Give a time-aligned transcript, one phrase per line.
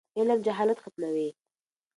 [0.17, 1.29] علم جهالت ختموي.